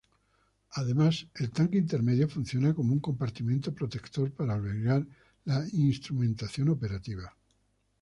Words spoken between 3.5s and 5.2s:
protector para albergar